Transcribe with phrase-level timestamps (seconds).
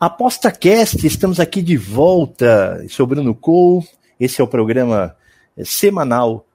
[0.00, 2.82] Aposta Cast, estamos aqui de volta.
[2.88, 3.86] Sou Bruno Cole.
[4.18, 5.14] Esse é o programa
[5.62, 6.46] semanal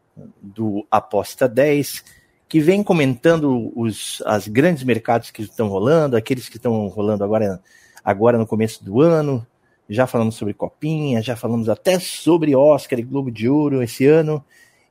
[0.42, 2.04] do Aposta 10,
[2.50, 7.62] que vem comentando os as grandes mercados que estão rolando, aqueles que estão rolando agora,
[8.04, 9.46] agora no começo do ano.
[9.88, 14.44] Já falamos sobre Copinha, já falamos até sobre Oscar e Globo de Ouro esse ano.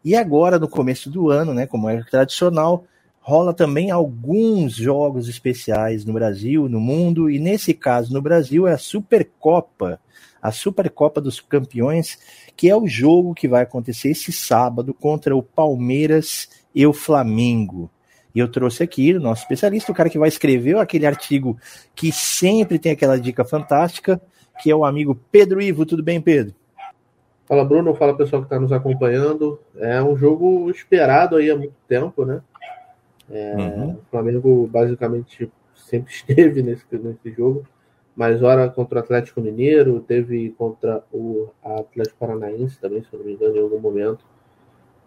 [0.04, 2.84] E agora, no começo do ano, né, como é tradicional,
[3.26, 8.74] rola também alguns jogos especiais no Brasil, no mundo, e nesse caso no Brasil é
[8.74, 9.98] a Supercopa,
[10.42, 12.18] a Supercopa dos Campeões,
[12.54, 17.90] que é o jogo que vai acontecer esse sábado contra o Palmeiras e o Flamengo.
[18.34, 21.56] E eu trouxe aqui o nosso especialista, o cara que vai escrever aquele artigo
[21.94, 24.20] que sempre tem aquela dica fantástica,
[24.62, 25.86] que é o amigo Pedro Ivo.
[25.86, 26.54] Tudo bem, Pedro?
[27.46, 27.94] Fala, Bruno.
[27.94, 29.58] Fala, pessoal que está nos acompanhando.
[29.76, 32.42] É um jogo esperado aí há muito tempo, né?
[33.30, 33.92] É, uhum.
[33.92, 37.64] O Flamengo basicamente sempre esteve nesse, nesse jogo,
[38.14, 43.32] mas ora contra o Atlético Mineiro, teve contra o Atlético Paranaense também, se não me
[43.32, 44.24] engano, em algum momento.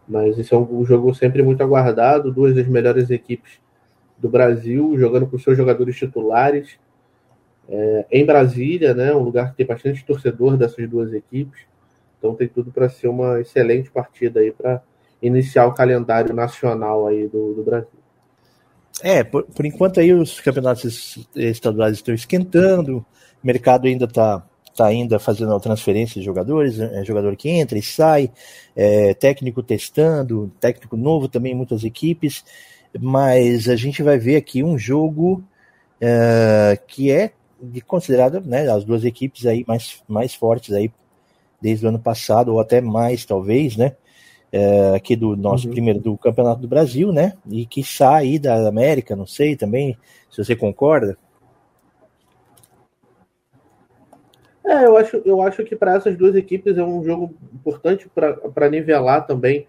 [0.08, 3.60] Mas esse é um, um jogo sempre muito aguardado, duas das melhores equipes
[4.18, 6.80] do Brasil, jogando com seus jogadores titulares.
[7.70, 11.62] É, em Brasília, né, um lugar que tem bastante torcedor dessas duas equipes.
[12.18, 14.82] Então tem tudo para ser uma excelente partida aí para
[15.22, 18.07] iniciar o calendário nacional aí do, do Brasil.
[19.02, 23.06] É, por, por, enquanto aí os campeonatos estaduais estão esquentando,
[23.44, 24.44] o mercado ainda está
[24.76, 28.32] tá ainda fazendo transferência de jogadores, é, jogador que entra e sai,
[28.76, 32.46] é, técnico testando, técnico novo também muitas equipes,
[33.00, 35.44] mas a gente vai ver aqui um jogo
[36.00, 37.32] é, que é
[37.88, 40.92] considerado né, as duas equipes aí mais, mais fortes aí
[41.60, 43.96] desde o ano passado, ou até mais talvez, né?
[44.58, 45.72] É, aqui do nosso uhum.
[45.72, 47.34] primeiro do Campeonato do Brasil, né?
[47.48, 49.96] E que sai da América, não sei também,
[50.32, 51.16] se você concorda.
[54.66, 58.70] É, eu acho, eu acho que para essas duas equipes é um jogo importante para
[58.70, 59.68] nivelar também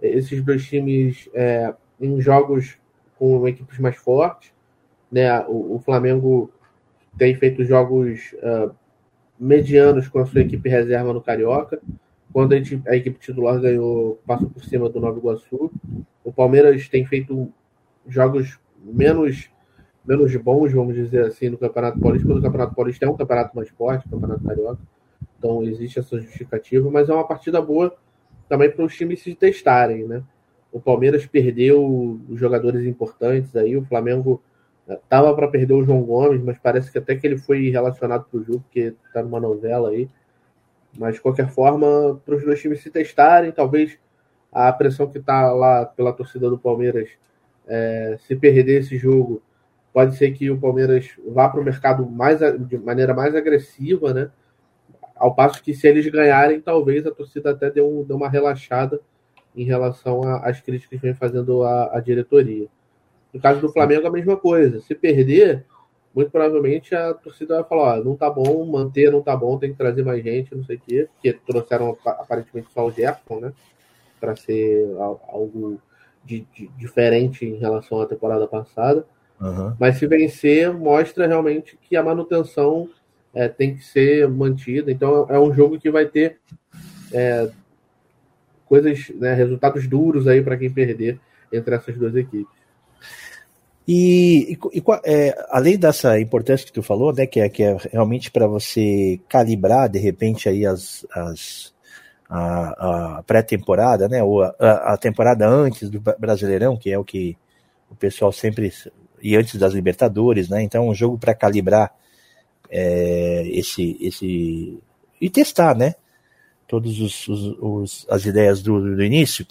[0.00, 2.76] esses dois times é, em jogos
[3.18, 4.52] com equipes mais fortes.
[5.10, 5.40] Né?
[5.46, 6.50] O, o Flamengo
[7.16, 8.70] tem feito jogos uh,
[9.40, 11.80] medianos com a sua equipe reserva no Carioca
[12.36, 15.72] quando a, gente, a, equipe titular ganhou, passou por cima do Nova Iguaçu.
[16.22, 17.50] O Palmeiras tem feito
[18.06, 19.48] jogos menos
[20.04, 23.56] menos bons, vamos dizer assim, no Campeonato Paulista, quando o Campeonato Paulista é um campeonato
[23.56, 24.78] mais forte, Campeonato Carioca.
[25.38, 27.96] Então existe essa justificativa, mas é uma partida boa
[28.50, 30.22] também para os times se testarem, né?
[30.70, 34.42] O Palmeiras perdeu jogadores importantes aí, o Flamengo
[34.86, 38.38] estava para perder o João Gomes, mas parece que até que ele foi relacionado para
[38.38, 40.06] o jogo, porque está numa novela aí.
[40.98, 43.98] Mas, de qualquer forma, para os dois times se testarem, talvez
[44.52, 47.10] a pressão que está lá pela torcida do Palmeiras,
[47.66, 49.42] é, se perder esse jogo,
[49.92, 54.30] pode ser que o Palmeiras vá para o mercado mais, de maneira mais agressiva, né?
[55.14, 59.00] Ao passo que, se eles ganharem, talvez a torcida até dê, um, dê uma relaxada
[59.56, 62.68] em relação às críticas que vem fazendo a, a diretoria.
[63.32, 64.80] No caso do Flamengo, a mesma coisa.
[64.80, 65.64] Se perder,
[66.16, 69.72] muito provavelmente a torcida vai falar, ó, não tá bom, manter não tá bom, tem
[69.72, 73.52] que trazer mais gente, não sei o quê, porque trouxeram aparentemente só o Jefferson, né?
[74.18, 74.96] Para ser
[75.28, 75.78] algo
[76.24, 79.04] de, de, diferente em relação à temporada passada.
[79.38, 79.76] Uhum.
[79.78, 82.88] Mas se vencer, mostra realmente que a manutenção
[83.34, 84.90] é, tem que ser mantida.
[84.90, 86.38] Então é um jogo que vai ter
[87.12, 87.50] é,
[88.64, 91.20] coisas, né, resultados duros aí para quem perder
[91.52, 92.55] entre essas duas equipes.
[93.88, 98.32] E, e, é, além dessa importância que tu falou, né, que é, que é realmente
[98.32, 101.72] para você calibrar de repente aí as, as
[102.28, 107.36] a, a pré-temporada, né, ou a, a, temporada antes do Brasileirão, que é o que
[107.88, 108.72] o pessoal sempre
[109.22, 111.94] e antes das Libertadores, né, então um jogo para calibrar
[112.68, 114.78] é, esse esse
[115.20, 115.94] e testar, né,
[116.66, 119.46] todos os, os, os as ideias do, do início.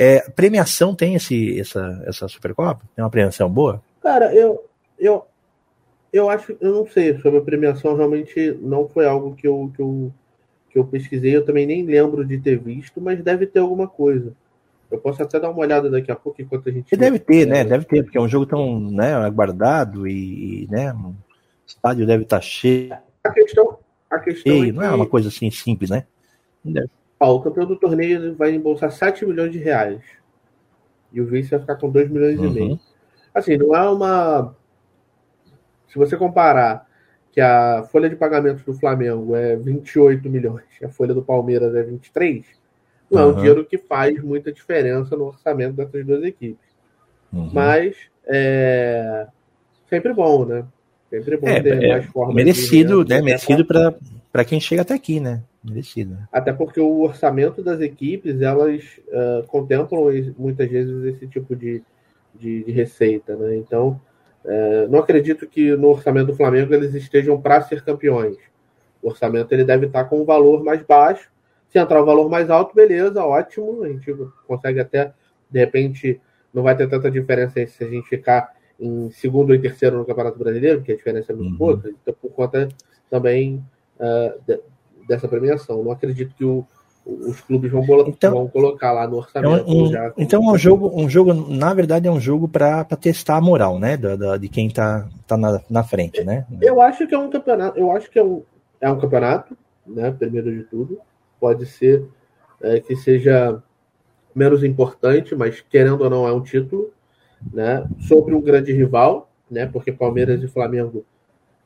[0.00, 2.82] É, premiação tem esse, essa, essa Supercopa?
[2.94, 3.82] Tem uma premiação boa?
[4.00, 4.64] Cara, eu,
[4.96, 5.26] eu,
[6.12, 9.82] eu acho, eu não sei sobre a premiação, realmente não foi algo que eu, que
[9.82, 10.12] eu,
[10.70, 14.32] que eu pesquisei, eu também nem lembro de ter visto, mas deve ter alguma coisa.
[14.88, 16.96] Eu posso até dar uma olhada daqui a pouco enquanto a gente.
[16.96, 17.64] Deve ter, né?
[17.64, 20.94] Deve ter, porque é um jogo tão né, aguardado e, né?
[21.66, 22.96] estádio deve estar tá cheio.
[23.24, 23.78] A questão,
[24.08, 26.04] a questão cheio, é não é uma coisa assim simples, né?
[27.20, 30.02] Ó, o campeão do torneio vai embolsar 7 milhões de reais.
[31.12, 32.46] E o vice vai ficar com 2 milhões uhum.
[32.46, 32.80] e meio.
[33.34, 34.54] Assim, não é uma.
[35.88, 36.86] Se você comparar
[37.32, 41.82] que a folha de pagamentos do Flamengo é 28 milhões, a folha do Palmeiras é
[41.82, 42.44] 23,
[43.10, 43.28] não uhum.
[43.28, 46.68] é um dinheiro que faz muita diferença no orçamento dessas duas equipes.
[47.32, 47.50] Uhum.
[47.52, 49.26] Mas é
[49.88, 50.64] sempre bom, né?
[51.10, 52.34] Sempre bom é, ter é, mais formas.
[52.34, 53.22] Merecido, de, né?
[53.22, 55.42] Merecido para quem chega até aqui, né?
[56.32, 60.02] Até porque o orçamento das equipes, elas uh, contemplam
[60.38, 61.82] muitas vezes esse tipo de,
[62.34, 63.56] de, de receita, né?
[63.56, 64.00] Então,
[64.44, 68.36] uh, não acredito que no orçamento do Flamengo eles estejam para ser campeões.
[69.02, 71.30] O orçamento ele deve estar com um valor mais baixo.
[71.68, 73.82] Se entrar um valor mais alto, beleza, ótimo.
[73.82, 74.14] A gente
[74.46, 75.12] consegue até,
[75.50, 76.20] de repente,
[76.52, 80.38] não vai ter tanta diferença se a gente ficar em segundo ou terceiro no Campeonato
[80.38, 81.58] Brasileiro, porque a diferença é muito uhum.
[81.58, 82.68] pouca, então, por conta
[83.10, 83.64] também
[83.98, 84.60] uh,
[85.08, 85.82] dessa premiação.
[85.82, 86.64] Não acredito que o,
[87.06, 89.66] os clubes vão, então, vão, colocar lá no orçamento.
[89.66, 92.84] É um, já, então é um jogo, um jogo, na verdade, é um jogo para
[92.84, 93.96] testar a moral, né?
[93.96, 96.46] Da, da, de quem está tá na, na frente, né?
[96.60, 98.42] Eu acho que é um campeonato, eu acho que é um,
[98.80, 99.56] é um campeonato,
[99.86, 100.10] né?
[100.10, 101.00] Primeiro de tudo.
[101.40, 102.06] Pode ser
[102.60, 103.62] é, que seja
[104.34, 106.90] menos importante, mas querendo ou não, é um título,
[107.52, 107.88] né?
[108.00, 109.66] Sobre um grande rival, né?
[109.66, 111.06] Porque Palmeiras e Flamengo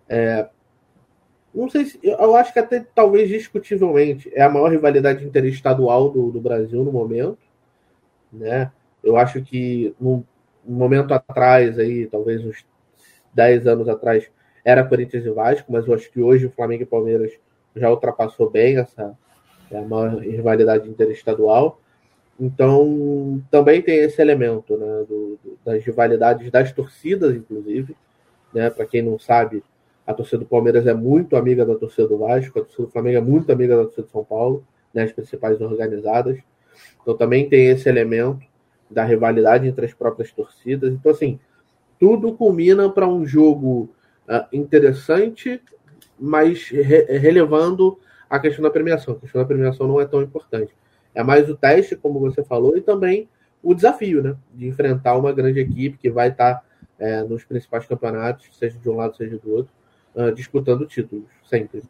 [0.09, 0.47] é,
[1.55, 1.99] não sei se.
[2.03, 6.93] Eu acho que até talvez discutivelmente é a maior rivalidade interestadual do, do Brasil no
[6.93, 7.39] momento.
[8.33, 8.71] Né?
[9.03, 10.23] Eu acho que um
[10.65, 12.65] momento atrás, aí, talvez uns
[13.35, 14.31] 10 anos atrás,
[14.65, 17.33] era Corinthians e Vasco, mas eu acho que hoje o Flamengo e Palmeiras
[17.75, 19.17] já ultrapassou bem essa
[19.71, 21.81] é a maior rivalidade interestadual.
[22.39, 27.97] Então, também tem esse elemento né, do, do, das rivalidades das torcidas, inclusive.
[28.53, 29.63] Né, Para quem não sabe,
[30.07, 33.19] a torcida do Palmeiras é muito amiga da torcida do Vasco, a torcida do Flamengo
[33.19, 36.39] é muito amiga da torcida de São Paulo, né, as principais organizadas.
[37.01, 38.45] Então também tem esse elemento
[38.91, 40.93] da rivalidade entre as próprias torcidas.
[40.93, 41.39] Então, assim,
[41.99, 43.89] tudo culmina para um jogo
[44.29, 45.63] uh, interessante,
[46.19, 47.99] mas re relevando
[48.29, 49.15] a questão da premiação.
[49.15, 50.75] A questão da premiação não é tão importante.
[51.15, 53.29] É mais o teste, como você falou, e também
[53.63, 54.37] o desafio, né?
[54.53, 56.65] De enfrentar uma grande equipe que vai estar
[56.99, 59.73] é, nos principais campeonatos, seja de um lado, seja do outro
[60.15, 61.83] uh, disputando títulos, sempre.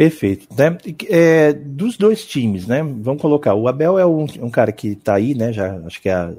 [0.00, 0.46] Perfeito.
[0.56, 0.78] Né?
[1.10, 2.82] É, dos dois times, né?
[2.82, 3.54] Vamos colocar.
[3.54, 5.52] O Abel é um, um cara que está aí, né?
[5.52, 6.32] Já acho que é, a,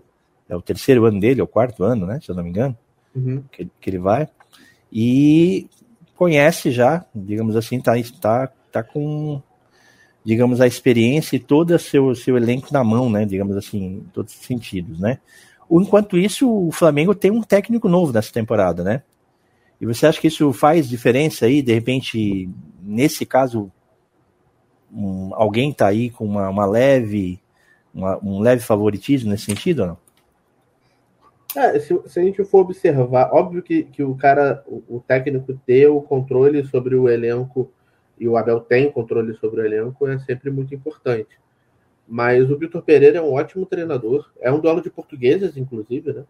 [0.50, 2.20] é, o terceiro ano dele, é o quarto ano, né?
[2.24, 2.76] Se eu não me engano,
[3.16, 3.44] uhum.
[3.52, 4.28] que, que, ele vai.
[4.92, 5.68] E
[6.16, 9.40] conhece já, digamos assim, tá, tá, tá com,
[10.26, 13.26] digamos, a experiência e todo o seu, seu elenco na mão, né?
[13.26, 15.20] Digamos assim, em todos os sentidos, né?
[15.70, 19.04] Enquanto isso, o Flamengo tem um técnico novo nessa temporada, né?
[19.82, 21.64] E você acha que isso faz diferença aí?
[21.64, 22.48] De repente,
[22.84, 23.72] nesse caso,
[24.94, 27.42] um, alguém está aí com uma, uma leve,
[27.92, 29.98] uma, um leve favoritismo nesse sentido ou não?
[31.56, 35.60] É, se, se, a gente for observar, óbvio que, que o cara, o, o, técnico
[35.66, 37.70] ter o controle sobre o elenco,
[38.20, 41.40] e o Abel tem controle sobre o elenco, é sempre muito importante.
[42.08, 46.24] Mas o Vitor Pereira é um ótimo treinador, é um duelo de portugueses, inclusive, né?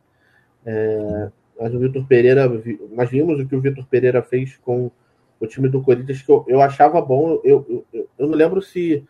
[0.65, 2.51] É, mas o Vitor Pereira,
[2.91, 4.89] nós vimos o que o Vitor Pereira fez com
[5.39, 7.39] o time do Corinthians, que eu, eu achava bom.
[7.44, 9.03] Eu, eu, eu não lembro se,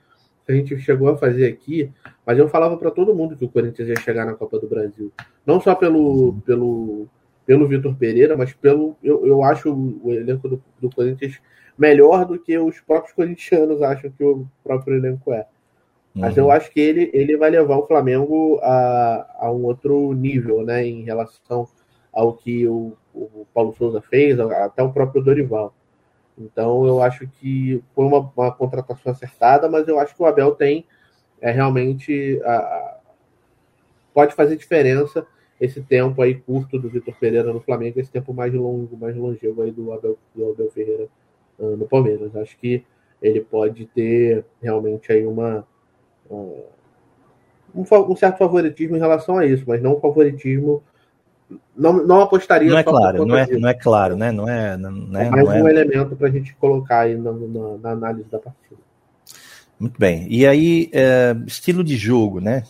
[0.46, 1.90] se a gente chegou a fazer aqui,
[2.26, 5.14] mas eu falava para todo mundo que o Corinthians ia chegar na Copa do Brasil.
[5.46, 7.08] Não só pelo, pelo,
[7.46, 8.98] pelo Vitor Pereira, mas pelo.
[9.02, 11.40] Eu, eu acho o elenco do, do Corinthians
[11.78, 15.46] melhor do que os próprios corintianos acham que o próprio elenco é.
[16.14, 16.44] Mas uhum.
[16.44, 20.86] eu acho que ele, ele vai levar o Flamengo a, a um outro nível, né,
[20.86, 21.66] em relação
[22.14, 25.74] ao que o, o Paulo Souza fez, até o próprio Dorival.
[26.38, 30.56] Então eu acho que foi uma, uma contratação acertada, mas eu acho que o Abel
[30.56, 30.86] tem
[31.40, 32.98] é, realmente a, a,
[34.14, 35.26] pode fazer diferença
[35.60, 39.62] esse tempo aí curto do Vitor Pereira no Flamengo, esse tempo mais longo, mais longevo
[39.62, 41.08] aí do Abel, do Abel Ferreira
[41.60, 42.36] uh, no Palmeiras.
[42.36, 42.84] Acho que
[43.22, 45.68] ele pode ter realmente aí uma
[46.30, 46.66] uh,
[47.76, 50.82] um, um, certo favoritismo em relação a isso, mas não um favoritismo
[51.76, 54.32] não, não apostaria não é claro, não é, não é claro, né?
[54.32, 55.28] Não é, não, né?
[55.28, 55.72] é mais não um é...
[55.72, 58.82] elemento para a gente colocar aí na, na, na, análise da partida.
[59.80, 60.28] Muito bem.
[60.30, 62.64] E aí, é, estilo de jogo, né?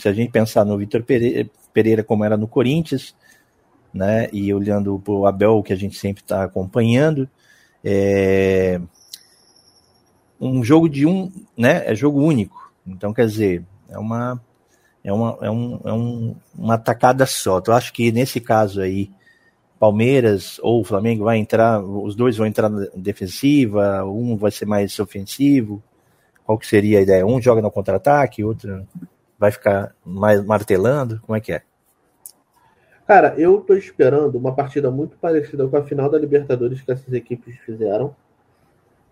[0.00, 3.14] Se a gente pensar no Vitor Pereira, Pereira como era no Corinthians,
[3.94, 4.28] né?
[4.32, 7.28] E olhando para o Abel, que a gente sempre está acompanhando,
[7.84, 8.80] é
[10.40, 11.84] um jogo de um, né?
[11.86, 12.72] É jogo único.
[12.86, 14.40] Então, quer dizer, é uma
[15.02, 17.58] é uma, é um, é um, uma tacada só.
[17.58, 19.10] Então, eu acho que nesse caso aí,
[19.78, 24.98] Palmeiras ou Flamengo vai entrar, os dois vão entrar na defensiva, um vai ser mais
[24.98, 25.82] ofensivo?
[26.44, 27.26] Qual que seria a ideia?
[27.26, 28.86] Um joga no contra-ataque, outro
[29.38, 31.20] vai ficar mais martelando?
[31.22, 31.62] Como é que é?
[33.06, 37.12] Cara, eu tô esperando uma partida muito parecida com a final da Libertadores que essas
[37.12, 38.14] equipes fizeram,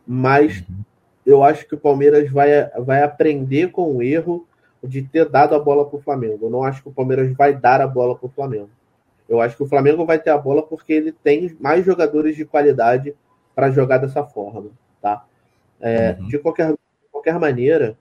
[0.06, 0.84] mas uhum.
[1.26, 4.46] eu acho que o Palmeiras vai, vai aprender com o erro
[4.82, 6.46] de ter dado a bola para o Flamengo.
[6.46, 8.70] Eu não acho que o Palmeiras vai dar a bola para o Flamengo.
[9.28, 12.44] Eu acho que o Flamengo vai ter a bola porque ele tem mais jogadores de
[12.44, 13.14] qualidade
[13.54, 14.70] para jogar dessa forma,
[15.02, 15.24] tá?
[15.80, 16.28] É, uhum.
[16.28, 16.78] De qualquer, de
[17.10, 17.96] qualquer maneira,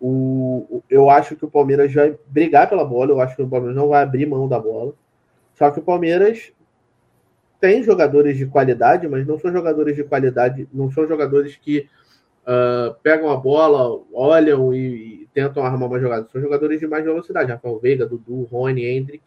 [0.00, 3.10] o, eu acho que o Palmeiras vai brigar pela bola.
[3.10, 4.92] Eu acho que o Palmeiras não vai abrir mão da bola.
[5.54, 6.52] Só que o Palmeiras
[7.60, 11.88] tem jogadores de qualidade, mas não são jogadores de qualidade, não são jogadores que
[12.48, 16.26] uh, pegam a bola, olham e, e, tentam armar uma jogada.
[16.32, 17.52] São jogadores de mais velocidade.
[17.52, 19.22] Rafael Veiga, Dudu, Rony, Hendrick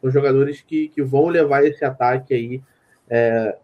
[0.00, 2.62] são jogadores que, que vão levar esse ataque aí
[3.08, 3.56] é,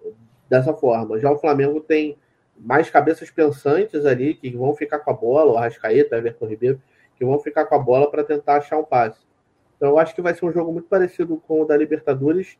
[0.48, 1.18] dessa forma.
[1.18, 2.16] Já o Flamengo tem
[2.58, 6.80] mais cabeças pensantes ali, que vão ficar com a bola, o Arrascaeta, Everton Ribeiro,
[7.16, 9.20] que vão ficar com a bola para tentar achar um passe.
[9.76, 12.56] Então eu acho que vai ser um jogo muito parecido com o da Libertadores,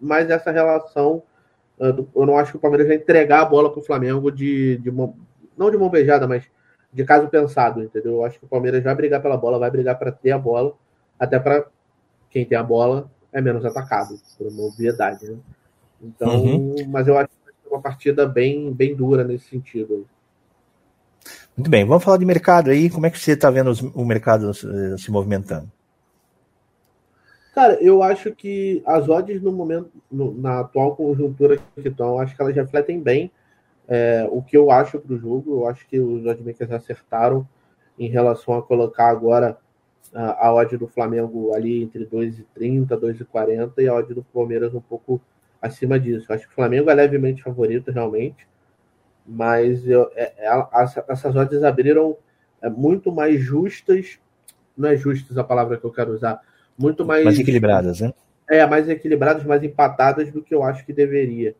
[0.00, 1.22] mas essa relação,
[1.78, 4.90] eu não acho que o Palmeiras vai entregar a bola para o Flamengo de, de
[5.56, 6.44] não de mão beijada, mas
[6.92, 8.12] de caso pensado, entendeu?
[8.12, 10.74] Eu acho que o Palmeiras vai brigar pela bola, vai brigar para ter a bola,
[11.18, 11.66] até para
[12.30, 15.36] quem tem a bola é menos atacado, por uma obviedade, né?
[16.00, 16.74] Então, uhum.
[16.88, 20.06] mas eu acho que vai ser uma partida bem, bem dura nesse sentido.
[21.56, 22.88] Muito bem, vamos falar de mercado aí.
[22.88, 24.66] Como é que você está vendo os, o mercado se,
[24.98, 25.70] se movimentando?
[27.54, 32.36] Cara, eu acho que as odds no momento, no, na atual conjuntura que estão, acho
[32.36, 33.30] que elas refletem bem
[33.88, 35.60] é, o que eu acho para o jogo.
[35.60, 37.46] Eu acho que os oddmakers acertaram
[37.98, 39.56] em relação a colocar agora
[40.14, 44.80] a, a odd do Flamengo ali entre 2,30, 2,40 e a odd do Palmeiras um
[44.80, 45.20] pouco
[45.60, 46.26] acima disso.
[46.28, 48.46] Eu acho que o Flamengo é levemente favorito, realmente,
[49.26, 50.66] mas eu, é, é,
[51.08, 52.16] essas odds abriram
[52.62, 54.18] é, muito mais justas,
[54.76, 56.40] não é justas a palavra que eu quero usar,
[56.78, 57.24] muito mais.
[57.24, 58.12] Mais equilibradas, né?
[58.48, 61.56] É, mais equilibradas, mais empatadas do que eu acho que deveria.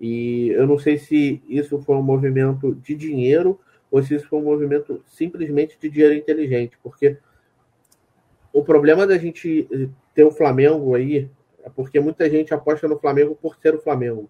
[0.00, 3.58] E eu não sei se isso foi um movimento de dinheiro
[3.90, 7.16] ou se isso foi um movimento simplesmente de dinheiro inteligente, porque
[8.52, 9.68] o problema da gente
[10.14, 11.28] ter o Flamengo aí
[11.64, 14.28] é porque muita gente aposta no Flamengo por ser o Flamengo.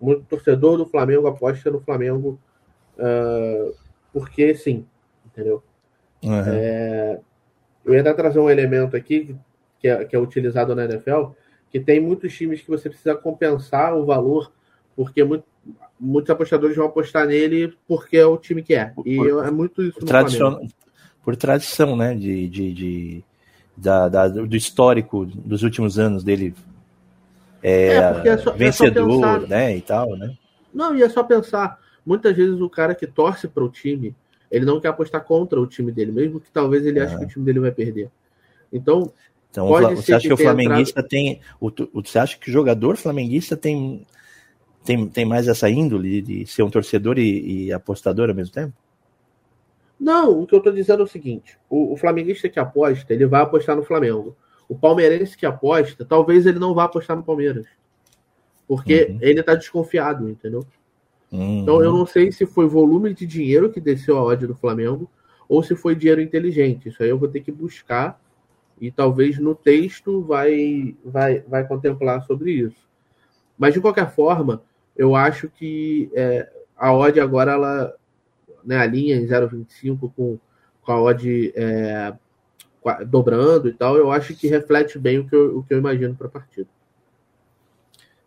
[0.00, 2.38] Muito torcedor do Flamengo aposta no Flamengo
[2.98, 3.74] uh,
[4.12, 4.86] porque sim,
[5.26, 5.62] entendeu?
[6.22, 6.42] Uhum.
[6.46, 7.20] É,
[7.84, 9.36] eu ia até trazer um elemento aqui
[9.78, 11.30] que é, que é utilizado na NFL,
[11.70, 14.52] que tem muitos times que você precisa compensar o valor,
[14.96, 15.44] porque muito,
[15.98, 18.92] muitos apostadores vão apostar nele porque é o time que é.
[19.04, 19.98] E por, é muito isso.
[19.98, 20.66] Por, tradicion,
[21.22, 22.14] por tradição, né?
[22.14, 23.24] de, de, de
[23.76, 26.54] da, da, do histórico dos últimos anos dele
[27.62, 30.36] é, é, é só, vencedor, é pensar, né, e tal, né?
[30.74, 34.14] Não, e é só pensar, muitas vezes o cara que torce para o time,
[34.50, 37.28] ele não quer apostar contra o time dele, mesmo que talvez ele ache que o
[37.28, 38.10] time dele vai perder.
[38.72, 39.12] Então,
[39.50, 41.08] então você acha que, que o flamenguista entrado...
[41.08, 41.70] tem, o,
[42.02, 44.04] você acha que o jogador flamenguista tem
[44.84, 48.72] tem, tem mais essa índole de ser um torcedor e, e apostador ao mesmo tempo?
[49.98, 53.26] Não, o que eu estou dizendo é o seguinte: o, o, flamenguista que aposta, ele
[53.26, 54.36] vai apostar no Flamengo.
[54.68, 57.66] O palmeirense que aposta, talvez ele não vá apostar no Palmeiras.
[58.66, 59.18] Porque uhum.
[59.20, 60.66] ele está desconfiado, entendeu?
[61.30, 61.60] Uhum.
[61.60, 65.08] Então eu não sei se foi volume de dinheiro que desceu a odd do Flamengo
[65.48, 66.88] ou se foi dinheiro inteligente.
[66.88, 68.20] Isso aí eu vou ter que buscar
[68.80, 72.88] e talvez no texto vai, vai, vai contemplar sobre isso.
[73.56, 74.62] Mas de qualquer forma,
[74.96, 77.94] eu acho que é, a odd agora ela
[78.64, 80.38] né, a linha em 0,25 com,
[80.82, 82.14] com a odd é,
[83.06, 86.14] dobrando e tal, eu acho que reflete bem o que eu, o que eu imagino
[86.14, 86.68] para a partida.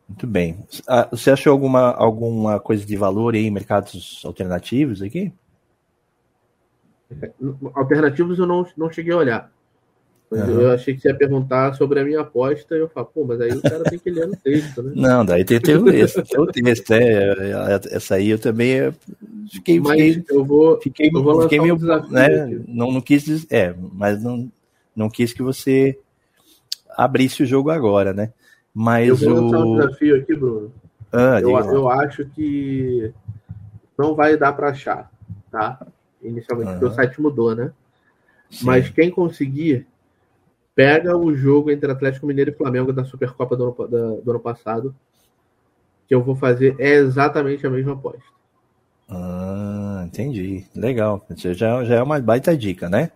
[0.07, 0.63] Muito bem.
[0.87, 5.33] Ah, você achou alguma, alguma coisa de valor aí em mercados alternativos aqui?
[7.73, 9.51] Alternativos eu não, não cheguei a olhar.
[10.35, 10.61] Uhum.
[10.61, 13.39] Eu achei que você ia perguntar sobre a minha aposta, e eu falo, pô, mas
[13.39, 14.91] aí o cara tem que ler no texto, né?
[14.93, 18.93] Não, daí tem, tem o texto, tem o texto, é, é, essa aí eu também
[19.49, 23.49] fiquei, mas fiquei, eu vou, fiquei, eu vou fiquei meio, um né, não, não quis,
[23.49, 24.51] é, mas não,
[24.93, 25.97] não quis que você
[26.97, 28.33] abrisse o jogo agora, né?
[28.73, 29.73] Mas eu vou lançar o...
[29.73, 30.71] um desafio aqui, Bruno.
[31.13, 33.13] Ah, eu, eu acho que
[33.97, 35.09] não vai dar para achar,
[35.49, 35.79] tá?
[36.21, 36.79] Inicialmente, uhum.
[36.79, 37.71] porque o site mudou, né?
[38.49, 38.65] Sim.
[38.65, 39.87] Mas quem conseguir
[40.75, 44.39] Pega o jogo entre Atlético Mineiro e Flamengo da Supercopa do ano, da, do ano
[44.41, 44.93] passado,
[46.07, 48.35] que eu vou fazer é exatamente a mesma aposta.
[49.09, 50.65] Ah, entendi.
[50.75, 51.25] Legal.
[51.35, 53.11] Já, já é uma baita dica, né?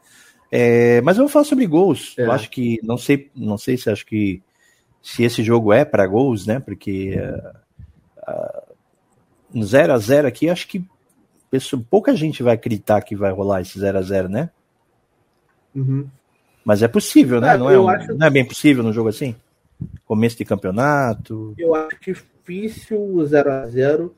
[0.51, 2.15] É, mas eu vou falar sobre gols.
[2.17, 2.23] É.
[2.23, 4.41] Eu acho que não sei, não sei se acho que
[5.01, 6.59] se esse jogo é para gols, né?
[6.59, 7.15] Porque
[8.27, 8.73] uh,
[9.53, 10.83] no 0 a 0 aqui, acho que
[11.89, 14.49] pouca gente vai acreditar que vai rolar esse 0 a 0 né?
[15.75, 16.07] Uhum.
[16.63, 17.55] Mas é possível, né?
[17.55, 18.13] É, não, é um, acho...
[18.13, 19.35] não é bem possível num jogo assim?
[20.05, 21.53] Começo de campeonato.
[21.57, 24.15] Eu acho difícil o 0 a 0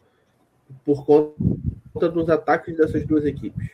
[0.86, 3.72] por conta dos ataques dessas duas equipes.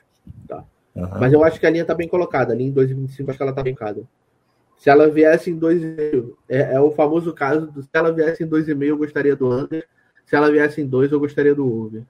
[0.48, 0.64] Tá?
[0.96, 1.10] Uhum.
[1.20, 2.54] Mas eu acho que a linha tá bem colocada.
[2.54, 4.04] A linha em 2,25 acho que ela tá bem colocada.
[4.78, 8.48] Se ela viesse em 2,5, é, é o famoso caso do se ela viesse em
[8.48, 9.88] 2,5, eu gostaria do under.
[10.26, 12.04] Se ela viesse em 2, eu gostaria do over.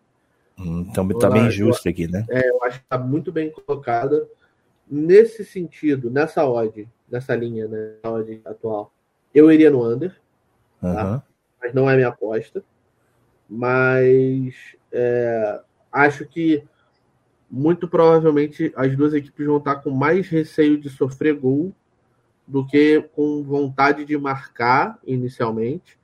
[0.59, 2.25] Hum, então tá bem justo aqui, né?
[2.29, 4.27] É, eu acho que tá muito bem colocada.
[4.89, 8.93] Nesse sentido, nessa odd, nessa linha, né, odd atual,
[9.33, 10.15] eu iria no under.
[10.81, 10.93] Uhum.
[10.93, 11.23] Tá?
[11.61, 12.63] Mas não é minha aposta.
[13.49, 14.55] Mas
[14.91, 16.63] é, acho que
[17.49, 21.73] muito provavelmente as duas equipes vão estar com mais receio de sofrer gol
[22.45, 25.97] do que com vontade de marcar inicialmente.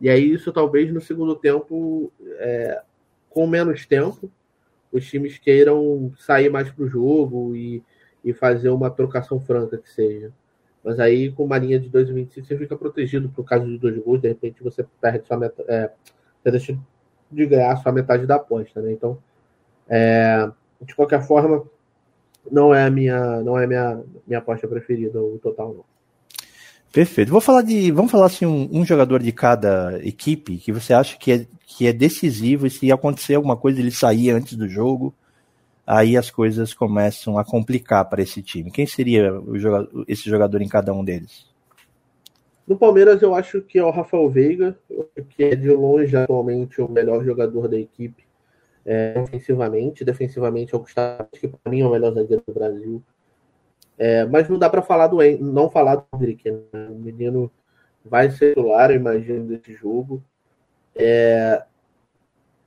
[0.00, 2.82] E aí, isso talvez no segundo tempo, é,
[3.28, 4.30] com menos tempo,
[4.90, 7.82] os times queiram sair mais para o jogo e,
[8.24, 10.32] e fazer uma trocação franca que seja.
[10.82, 14.20] Mas aí, com uma linha de 2,25, você fica protegido por caso de dois gols,
[14.20, 15.90] de repente você perde sua meta, é,
[16.42, 16.78] você deixa
[17.30, 18.92] de ganhar sua metade da aposta, né?
[18.92, 19.18] Então,
[19.88, 20.50] é,
[20.80, 21.64] de qualquer forma,
[22.50, 25.84] não é a minha, não é minha, minha aposta preferida, o total não.
[26.92, 27.30] Perfeito.
[27.30, 31.16] Vou falar de, vamos falar assim um, um, jogador de cada equipe que você acha
[31.16, 35.14] que é, que é decisivo e se acontecer alguma coisa ele sair antes do jogo,
[35.90, 38.70] aí as coisas começam a complicar para esse time.
[38.70, 41.50] Quem seria jogador, esse jogador em cada um deles?
[42.64, 44.78] No Palmeiras eu acho que é o Rafael Veiga,
[45.30, 48.24] que é de longe atualmente o melhor jogador da equipe
[48.86, 53.02] é, ofensivamente, defensivamente é o Gustavo, que para mim é o melhor zagueiro do Brasil.
[53.98, 56.60] É, mas não dá para falar do não falar do Hendrick, né?
[56.88, 57.50] O menino
[58.04, 60.22] vai ser titular, eu imagino, desse jogo.
[60.94, 61.64] É,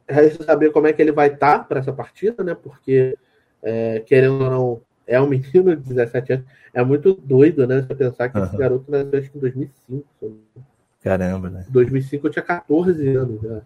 [0.07, 2.55] resta saber como é que ele vai estar tá para essa partida, né?
[2.55, 3.17] Porque,
[3.61, 6.45] é, querendo ou não, é um menino de 17 anos.
[6.73, 7.81] É muito doido, né?
[7.81, 8.45] Você pensar que uhum.
[8.45, 10.05] esse garoto nasceu acho que em 2005.
[11.03, 11.65] Caramba, né?
[11.69, 13.61] 2005 eu tinha 14 anos já.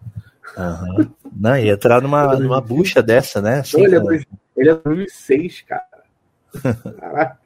[0.56, 1.10] Uhum.
[1.34, 3.60] Não, ia entrar numa, numa bucha dessa, né?
[3.60, 5.84] Assim, ele, é dois, ele é 2006, cara.
[6.98, 7.38] Caraca.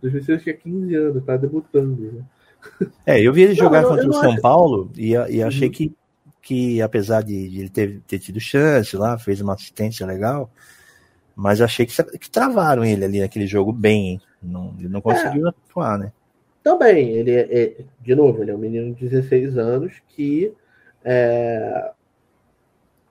[0.00, 2.12] 2006 tinha 15 anos, tá debutando.
[2.12, 2.86] Né?
[3.06, 4.40] É, eu vi ele jogar não, contra o São acho...
[4.40, 5.94] Paulo e, e achei que,
[6.44, 10.50] que, apesar de, de ele ter, ter tido chance lá, fez uma assistência legal,
[11.34, 14.20] mas achei que, que travaram ele ali naquele jogo bem.
[14.42, 15.48] Não, ele não conseguiu é.
[15.48, 16.12] atuar, né?
[16.62, 20.52] Também, ele é, é, de novo, ele é um menino de 16 anos que
[21.02, 21.92] é,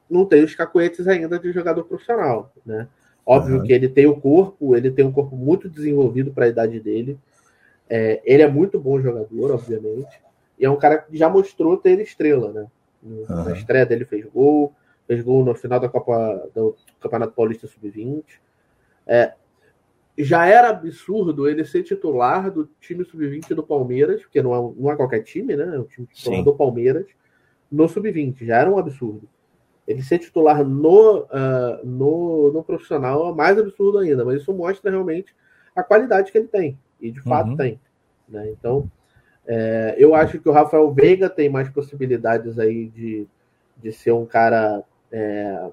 [0.10, 2.88] não tem os cacuetes ainda de jogador profissional, né?
[3.26, 3.64] Óbvio uhum.
[3.64, 7.18] que ele tem o corpo, ele tem um corpo muito desenvolvido para a idade dele.
[7.90, 10.22] É, ele é muito bom jogador, obviamente.
[10.60, 12.68] E é um cara que já mostrou ter estrela, né?
[13.04, 13.26] Uhum.
[13.28, 14.74] Na estreia dele fez gol,
[15.06, 18.24] fez gol no final da Copa do Campeonato Paulista Sub-20.
[19.06, 19.34] É,
[20.18, 24.92] já era absurdo ele ser titular do time sub-20 do Palmeiras, porque não é, não
[24.92, 25.76] é qualquer time, né?
[25.76, 27.08] É um time titular do Palmeiras,
[27.72, 28.46] no sub-20.
[28.46, 29.28] Já era um absurdo.
[29.88, 34.90] Ele ser titular no, uh, no, no profissional é mais absurdo ainda, mas isso mostra
[34.90, 35.36] realmente
[35.76, 36.78] a qualidade que ele tem.
[37.02, 37.58] E de fato uhum.
[37.58, 37.80] tem.
[38.30, 38.52] Né?
[38.52, 38.90] Então,
[39.46, 43.28] é, eu acho que o Rafael Veiga tem mais possibilidades aí de,
[43.78, 44.84] de ser um cara.
[45.12, 45.70] É,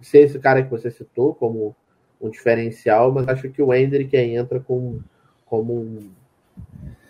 [0.00, 1.74] ser esse cara que você citou como
[2.20, 5.00] um diferencial, mas acho que o Hendrick entra com,
[5.46, 6.10] como um,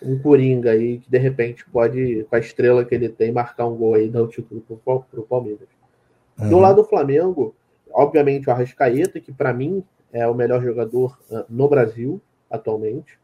[0.01, 3.75] um coringa aí que de repente pode, com a estrela que ele tem, marcar um
[3.75, 5.67] gol aí e dar o título para o Palmeiras.
[6.39, 6.49] Uhum.
[6.49, 7.55] Do lado do Flamengo,
[7.91, 12.19] obviamente o Arrascaeta, que para mim é o melhor jogador uh, no Brasil
[12.49, 13.19] atualmente.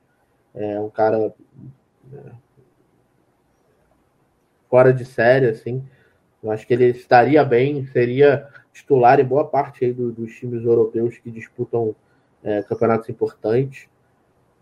[0.54, 1.34] É um cara
[4.76, 5.82] fora de série, assim.
[6.44, 11.18] Eu acho que ele estaria bem, seria titular em boa parte do, dos times europeus
[11.18, 11.96] que disputam
[12.44, 13.88] é, campeonatos importantes.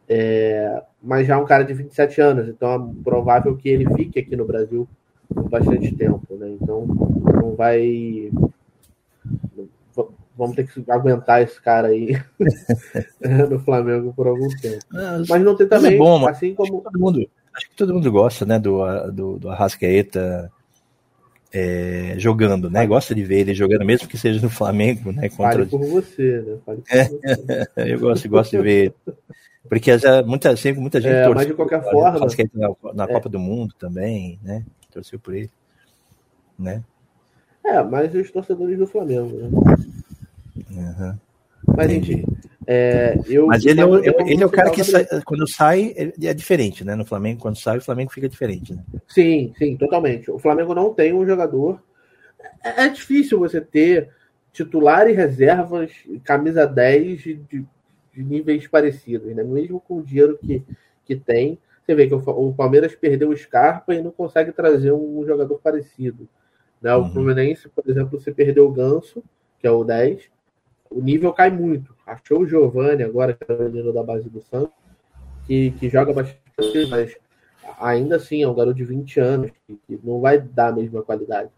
[0.07, 4.19] É, mas já é um cara de 27 anos, então é provável que ele fique
[4.19, 4.87] aqui no Brasil
[5.33, 6.55] por bastante tempo, né?
[6.61, 8.31] Então não vai.
[10.37, 12.21] Vamos ter que aguentar esse cara aí
[13.49, 14.85] no Flamengo por algum tempo.
[15.27, 16.81] Mas não tem também, é bom, assim como.
[16.81, 20.51] Todo mundo, acho que todo mundo gosta, né, do, do, do Arrascaeta
[21.53, 22.85] é, jogando, né?
[22.87, 25.29] Gosta de ver ele jogando, mesmo que seja no Flamengo, né?
[25.29, 25.51] Contra...
[25.51, 26.57] Fale por você, né?
[26.65, 27.67] Por é, você.
[27.93, 28.93] eu gosto, gosto de ver.
[29.69, 32.27] Porque já, muita, sempre muita gente é, mas de qualquer forma.
[32.53, 33.07] Na, na é.
[33.07, 34.65] Copa do Mundo também, né?
[34.91, 35.49] Torceu por ele.
[36.57, 36.83] Né?
[37.63, 39.49] É, mas os torcedores do Flamengo, né?
[40.71, 41.17] Uhum.
[41.77, 42.25] Mas enfim.
[42.67, 46.33] É, eu, mas ele é o, ele é o cara que sai, quando sai é
[46.33, 46.95] diferente, né?
[46.95, 48.73] No Flamengo, quando sai, o Flamengo fica diferente.
[48.73, 48.83] Né?
[49.07, 50.31] Sim, sim, totalmente.
[50.31, 51.81] O Flamengo não tem um jogador.
[52.63, 54.09] É, é difícil você ter
[54.51, 55.91] titular e reservas,
[56.23, 57.65] camisa 10 de, de,
[58.15, 59.43] níveis parecidos, né?
[59.43, 60.63] Mesmo com o dinheiro que,
[61.05, 61.57] que tem.
[61.83, 65.59] Você vê que o, o Palmeiras perdeu o Scarpa e não consegue trazer um, jogador
[65.59, 66.29] parecido.
[66.81, 66.95] Né?
[66.95, 67.11] O uhum.
[67.11, 69.23] Fluminense, por exemplo, você perdeu o Ganso,
[69.59, 70.29] que é o 10,
[70.95, 71.95] o nível cai muito.
[72.05, 74.73] Achou o Giovanni agora, que é o menino da base do Santos,
[75.45, 77.17] que, que joga bastante, mas
[77.79, 81.01] ainda assim é um garoto de 20 anos, que, que, não vai dar a mesma
[81.01, 81.49] qualidade.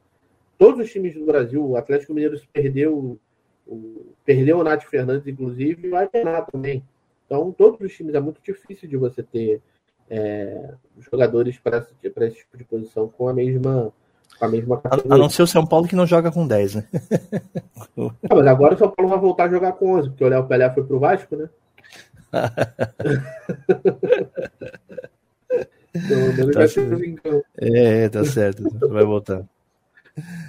[0.58, 3.20] Todos os times do Brasil, o Atlético Mineiro se perdeu,
[3.68, 6.84] o, perdeu o Nath Fernandes, inclusive, e vai penar também.
[7.26, 9.62] Então, todos os times é muito difícil de você ter
[10.10, 13.92] é, jogadores para esse, esse tipo de posição com a mesma
[14.40, 16.86] a mesma A não ser o São Paulo que não joga com 10, né?
[18.30, 20.48] ah, mas agora o São Paulo vai voltar a jogar com 11, porque o Léo
[20.48, 21.50] Pelé foi pro Vasco, né?
[25.96, 27.46] então, tá certo.
[27.58, 28.64] É, tá certo.
[28.90, 29.46] Vai voltar.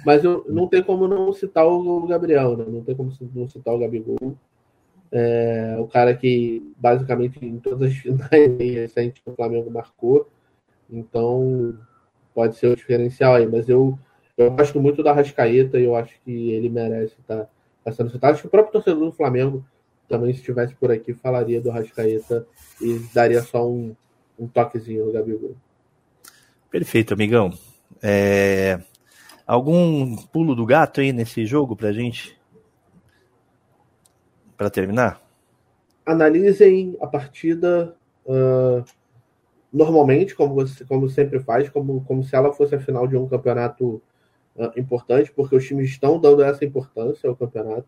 [0.05, 2.65] Mas eu, não tem como não citar o Gabriel, né?
[2.67, 4.35] Não tem como não citar o Gabigol.
[5.11, 10.29] É, o cara que basicamente em todas as finais recentes o Flamengo marcou.
[10.89, 11.77] Então,
[12.37, 13.97] pode ser o diferencial aí, mas eu,
[14.37, 17.49] eu gosto muito da Rascaeta e eu acho que ele merece estar
[17.83, 18.33] tá, sendo citado.
[18.33, 19.65] Acho que o próprio torcedor do Flamengo
[20.07, 22.45] também, se estivesse por aqui, falaria do Rascaeta
[22.79, 23.95] e daria só um,
[24.37, 25.55] um toquezinho no Gabigol.
[26.69, 27.51] Perfeito, amigão.
[28.03, 28.79] É...
[29.47, 32.39] Algum pulo do gato aí nesse jogo pra gente?
[34.55, 35.19] Para terminar?
[36.05, 37.95] Analisem a partida
[38.27, 38.85] uh,
[39.71, 43.27] normalmente, como você como sempre faz, como, como se ela fosse a final de um
[43.27, 44.01] campeonato
[44.55, 47.87] uh, importante, porque os times estão dando essa importância ao campeonato.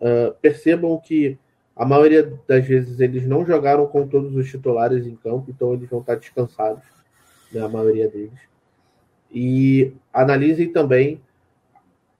[0.00, 1.38] Uh, percebam que
[1.74, 5.88] a maioria das vezes eles não jogaram com todos os titulares em campo, então eles
[5.88, 6.82] vão estar descansados,
[7.52, 8.38] né, a maioria deles.
[9.30, 11.20] E analisem também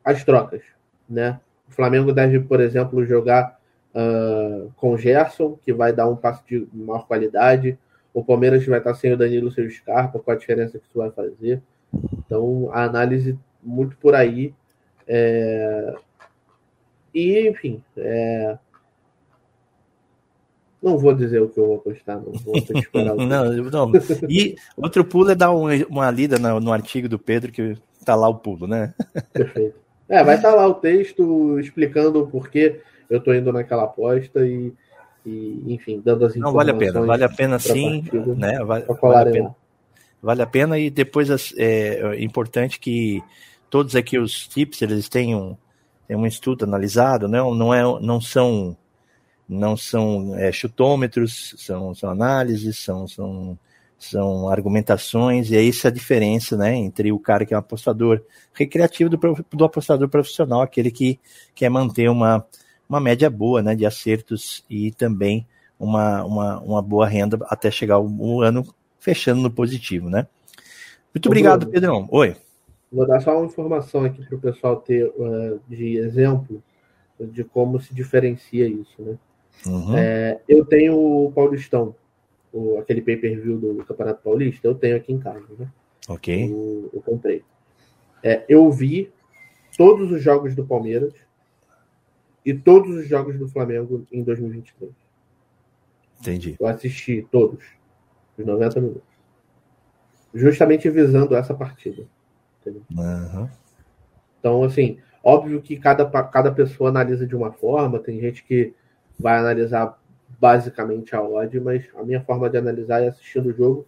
[0.04, 0.62] as trocas,
[1.08, 1.40] né?
[1.68, 3.58] O Flamengo deve, por exemplo, jogar
[3.94, 7.78] uh, com Gerson, que vai dar um passo de maior qualidade.
[8.12, 10.98] O Palmeiras vai estar sem o Danilo, sem o Scarpa, qual a diferença que isso
[10.98, 11.62] vai fazer.
[12.18, 14.54] Então, a análise muito por aí.
[15.06, 15.94] É...
[17.14, 18.58] E, enfim, é...
[20.82, 22.54] não vou dizer o que eu vou apostar, não vou
[23.26, 23.92] não, não.
[24.28, 28.14] E outro pulo é dar um, uma lida no, no, artigo do Pedro, que tá
[28.14, 28.94] lá o pulo, né?
[29.32, 29.78] Perfeito.
[30.08, 34.46] É, vai estar tá lá o texto explicando o porquê eu tô indo naquela aposta
[34.46, 34.72] e
[35.24, 36.42] e, enfim, dando as informações.
[36.42, 38.04] Não, vale a pena, vale a pena sim,
[38.36, 38.58] né?
[38.64, 39.56] Vale, vale, a pena.
[40.22, 43.22] Vale a pena e depois é, é importante que
[43.70, 45.56] todos aqui os tips eles tenham,
[46.06, 47.38] tenham um estudo analisado, né?
[47.38, 48.76] não, é, não são
[49.48, 53.58] não são é, chutômetros, são, são análises, são, são,
[53.98, 58.22] são argumentações, e é essa a diferença né, entre o cara que é um apostador
[58.52, 59.18] recreativo do,
[59.50, 61.18] do apostador profissional, aquele que
[61.54, 62.46] quer manter uma,
[62.88, 65.46] uma média boa né, de acertos e também
[65.78, 68.64] uma, uma, uma boa renda até chegar o, o ano
[68.98, 70.26] fechando no positivo, né?
[71.14, 72.08] Muito Ô, obrigado, Bruno, Pedrão.
[72.10, 72.36] Oi.
[72.90, 76.62] Vou dar só uma informação aqui para o pessoal ter uh, de exemplo
[77.20, 79.18] de como se diferencia isso, né?
[79.66, 79.96] Uhum.
[79.96, 81.94] É, eu tenho o Paulistão,
[82.52, 85.68] o, aquele pay-per-view do Campeonato Paulista, eu tenho aqui em casa, né?
[86.08, 86.50] Ok.
[86.50, 87.42] Eu, eu comprei.
[88.22, 89.10] É, eu vi
[89.76, 91.12] todos os jogos do Palmeiras
[92.48, 94.90] e todos os jogos do Flamengo em 2023.
[96.18, 96.56] Entendi.
[96.58, 97.62] Eu assisti todos,
[98.38, 99.02] os 90 minutos.
[100.32, 102.04] Justamente visando essa partida.
[102.66, 103.48] Uhum.
[104.40, 108.72] Então, assim, óbvio que cada, cada pessoa analisa de uma forma, tem gente que
[109.18, 110.00] vai analisar
[110.40, 113.86] basicamente a odd, mas a minha forma de analisar é assistindo o jogo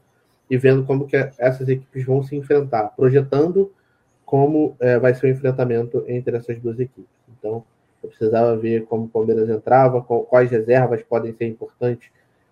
[0.51, 3.73] e vendo como que essas equipes vão se enfrentar, projetando
[4.27, 7.09] como é, vai ser o enfrentamento entre essas duas equipes.
[7.39, 7.65] Então,
[8.03, 12.11] eu precisava ver como o Palmeiras entrava, quais reservas podem ser importantes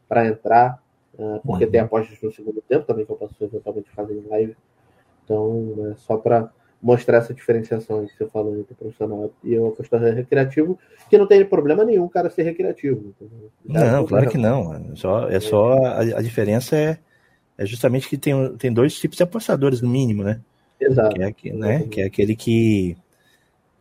[0.09, 0.83] para entrar,
[1.19, 1.71] uh, porque uhum.
[1.71, 4.57] tem apostas no segundo tempo também que eu posso eventualmente fazer em live.
[5.25, 10.13] Então, é só para mostrar essa diferenciação que você falou entre profissional e o apostador
[10.15, 10.79] recreativo,
[11.11, 13.15] que não tem problema nenhum o cara ser recreativo.
[13.65, 14.75] Não, claro que não.
[14.75, 16.99] É só, é só a, a diferença é,
[17.57, 20.41] é justamente que tem, tem dois tipos de apostadores, no mínimo, né?
[20.81, 21.15] Exato.
[21.35, 21.83] Que é, né?
[21.91, 22.97] que é aquele que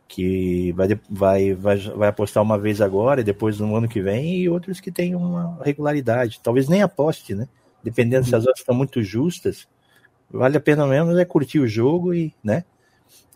[0.08, 4.38] que vai, vai, vai, vai apostar uma vez agora e depois no ano que vem,
[4.38, 6.40] e outros que têm uma regularidade.
[6.42, 7.46] Talvez nem aposte, né?
[7.84, 8.30] Dependendo uhum.
[8.30, 9.68] se as odds estão muito justas,
[10.30, 12.64] vale a pena mesmo é curtir o jogo e, né?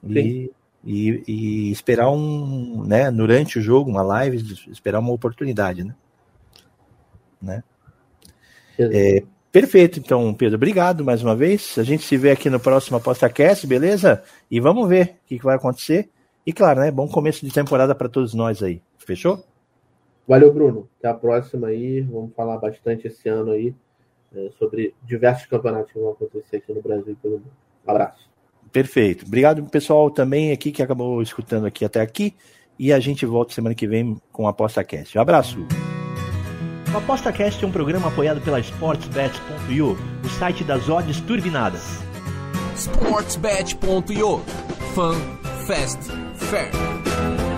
[0.04, 0.50] E,
[0.84, 5.94] e, e, esperar um, né, durante o jogo, uma live, esperar uma oportunidade, né?
[7.40, 7.62] né?
[8.78, 11.78] É, perfeito, então, Pedro, obrigado mais uma vez.
[11.78, 14.24] A gente se vê aqui no próximo ApostaCast, beleza?
[14.50, 16.08] E vamos ver o que, que vai acontecer.
[16.46, 16.90] E claro, né?
[16.90, 18.82] Bom começo de temporada para todos nós aí.
[18.98, 19.44] Fechou?
[20.26, 20.88] Valeu, Bruno.
[20.98, 22.00] Até a próxima aí.
[22.00, 23.74] Vamos falar bastante esse ano aí
[24.34, 27.52] é, sobre diversos campeonatos que vão acontecer aqui no Brasil e pelo mundo.
[27.86, 28.30] Um abraço.
[28.72, 29.26] Perfeito.
[29.26, 32.34] Obrigado, pessoal, também aqui que acabou escutando aqui até aqui.
[32.78, 35.16] E a gente volta semana que vem com o ApostaCast.
[35.16, 35.58] Um abraço.
[36.92, 41.82] O ApostaCast é um programa apoiado pela SportsBet.io, o site das odds turbinadas.
[42.74, 44.38] SportsBet.io
[44.94, 46.10] Fun, Fast,
[46.50, 47.51] Fair.